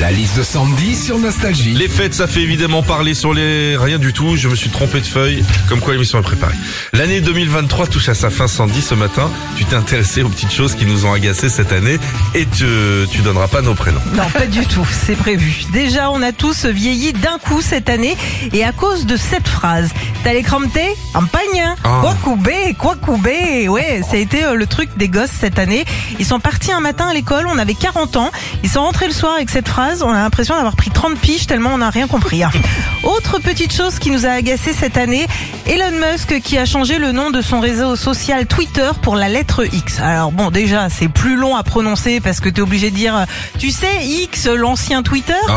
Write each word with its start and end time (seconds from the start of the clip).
La 0.00 0.10
liste 0.12 0.36
de 0.36 0.42
Sandy 0.42 0.94
sur 0.94 1.18
Nostalgie. 1.18 1.72
Les 1.72 1.88
fêtes, 1.88 2.12
ça 2.12 2.26
fait 2.26 2.42
évidemment 2.42 2.82
parler 2.82 3.14
sur 3.14 3.32
les... 3.32 3.78
Rien 3.78 3.98
du 3.98 4.12
tout, 4.12 4.36
je 4.36 4.46
me 4.48 4.54
suis 4.54 4.68
trompé 4.68 5.00
de 5.00 5.06
feuille, 5.06 5.42
comme 5.70 5.80
quoi 5.80 5.94
l'émission 5.94 6.18
est 6.18 6.22
préparée. 6.22 6.54
L'année 6.92 7.22
2023 7.22 7.86
touche 7.86 8.10
à 8.10 8.14
sa 8.14 8.28
fin, 8.28 8.46
Sandy, 8.46 8.82
ce 8.82 8.94
matin. 8.94 9.30
Tu 9.56 9.64
t'es 9.64 9.74
intéressé 9.74 10.22
aux 10.22 10.28
petites 10.28 10.52
choses 10.52 10.74
qui 10.74 10.84
nous 10.84 11.06
ont 11.06 11.12
agacé 11.14 11.48
cette 11.48 11.72
année 11.72 11.98
et 12.34 12.44
tu, 12.44 12.66
tu 13.10 13.22
donneras 13.22 13.48
pas 13.48 13.62
nos 13.62 13.72
prénoms. 13.72 14.02
Non, 14.14 14.28
pas 14.34 14.44
du 14.46 14.66
tout, 14.66 14.86
c'est 14.90 15.16
prévu. 15.16 15.62
Déjà, 15.72 16.10
on 16.10 16.20
a 16.20 16.32
tous 16.32 16.66
vieilli 16.66 17.14
d'un 17.14 17.38
coup 17.38 17.62
cette 17.62 17.88
année 17.88 18.18
et 18.52 18.64
à 18.64 18.72
cause 18.72 19.06
de 19.06 19.16
cette 19.16 19.48
phrase. 19.48 19.88
T'as 20.24 20.34
les 20.34 20.42
crampés 20.42 20.94
En 21.14 21.24
pagne 21.24 21.74
Ah. 21.84 22.00
Quoi 22.02 22.14
couper 22.22 22.74
Quoi 22.78 22.96
couper 22.96 23.66
Ouais, 23.68 24.02
ça 24.08 24.16
a 24.16 24.20
été 24.20 24.44
euh, 24.44 24.54
le 24.54 24.66
truc 24.66 24.90
des 24.98 25.08
gosses 25.08 25.30
cette 25.40 25.58
année. 25.58 25.86
Ils 26.18 26.26
sont 26.26 26.40
partis 26.40 26.70
un 26.72 26.80
matin 26.80 27.06
à 27.08 27.14
l'école, 27.14 27.46
on 27.48 27.58
avait 27.58 27.74
40 27.74 28.16
ans. 28.16 28.30
Ils 28.62 28.68
sont 28.68 28.82
rentrés 28.82 29.06
le 29.06 29.14
soir 29.14 29.32
avec 29.36 29.48
cette 29.48 29.68
phrase. 29.68 29.85
On 30.02 30.10
a 30.10 30.14
l'impression 30.14 30.56
d'avoir 30.56 30.74
pris 30.74 30.90
30 30.90 31.18
piges 31.18 31.46
tellement 31.46 31.70
on 31.74 31.78
n'a 31.78 31.90
rien 31.90 32.08
compris. 32.08 32.42
Autre 33.06 33.38
petite 33.38 33.72
chose 33.72 33.98
qui 33.98 34.10
nous 34.10 34.26
a 34.26 34.30
agacé 34.30 34.72
cette 34.72 34.96
année, 34.96 35.26
Elon 35.66 35.92
Musk 35.92 36.40
qui 36.42 36.58
a 36.58 36.64
changé 36.64 36.98
le 36.98 37.12
nom 37.12 37.30
de 37.30 37.40
son 37.40 37.60
réseau 37.60 37.94
social 37.94 38.46
Twitter 38.46 38.90
pour 39.00 39.14
la 39.14 39.28
lettre 39.28 39.64
X. 39.64 40.00
Alors 40.00 40.32
bon, 40.32 40.50
déjà, 40.50 40.88
c'est 40.90 41.08
plus 41.08 41.36
long 41.36 41.54
à 41.56 41.62
prononcer 41.62 42.20
parce 42.20 42.40
que 42.40 42.48
t'es 42.48 42.60
obligé 42.60 42.90
de 42.90 42.96
dire, 42.96 43.26
tu 43.58 43.70
sais, 43.70 44.04
X, 44.04 44.46
l'ancien 44.48 45.02
Twitter. 45.04 45.34
Ah, 45.48 45.52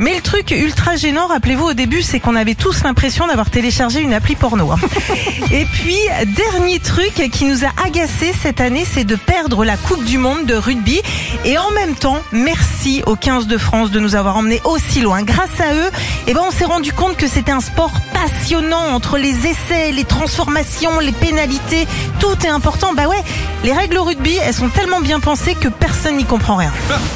Mais 0.00 0.14
le 0.16 0.20
truc 0.22 0.50
ultra 0.50 0.96
gênant, 0.96 1.28
rappelez-vous 1.28 1.66
au 1.66 1.72
début, 1.74 2.02
c'est 2.02 2.18
qu'on 2.18 2.34
avait 2.34 2.56
tous 2.56 2.82
l'impression 2.82 3.26
d'avoir 3.28 3.50
téléchargé 3.50 4.00
une 4.00 4.12
appli 4.12 4.34
porno. 4.34 4.72
hein. 4.72 4.78
Et 5.52 5.64
puis, 5.66 5.96
dernier 6.36 6.80
truc 6.80 7.30
qui 7.30 7.44
nous 7.44 7.64
a 7.64 7.68
agacé 7.84 8.32
cette 8.42 8.60
année, 8.60 8.84
c'est 8.90 9.04
de 9.04 9.14
perdre 9.16 9.64
la 9.64 9.76
Coupe 9.76 10.04
du 10.04 10.18
Monde 10.18 10.46
de 10.46 10.54
rugby. 10.54 11.00
Et 11.44 11.56
en 11.58 11.70
même 11.70 11.94
temps, 11.94 12.18
merci 12.32 13.02
aux 13.06 13.16
15 13.16 13.46
de 13.46 13.56
France 13.56 13.90
de 13.92 14.00
nous 14.00 14.16
avoir 14.16 14.36
emmenés 14.36 14.60
aussi 14.64 15.00
loin. 15.00 15.22
Grâce 15.22 15.60
à 15.60 15.74
eux, 15.74 15.90
eh 16.26 16.34
ben, 16.34 16.42
on 16.46 16.50
s'est 16.50 16.64
compte 16.90 17.16
que 17.16 17.28
c'était 17.28 17.52
un 17.52 17.60
sport 17.60 17.92
passionnant 18.12 18.94
entre 18.94 19.18
les 19.18 19.46
essais, 19.46 19.92
les 19.92 20.04
transformations, 20.04 21.00
les 21.00 21.12
pénalités. 21.12 21.86
Tout 22.20 22.36
est 22.44 22.48
important. 22.48 22.94
Bah 22.94 23.08
ouais, 23.08 23.22
les 23.64 23.72
règles 23.72 23.98
au 23.98 24.04
rugby, 24.04 24.36
elles 24.36 24.54
sont 24.54 24.68
tellement 24.68 25.00
bien 25.00 25.20
pensées 25.20 25.54
que 25.54 25.68
personne 25.68 26.16
n'y 26.16 26.24
comprend 26.24 26.56
rien. 26.56 26.72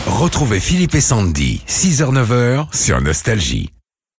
Retrouvez 0.06 0.60
Philippe 0.60 0.94
et 0.94 1.00
Sandy, 1.00 1.62
6h-9h 1.68 2.66
sur 2.74 3.00
Nostalgie. 3.00 3.72